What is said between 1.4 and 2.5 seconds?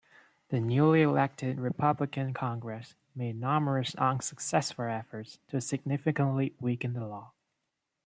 Republican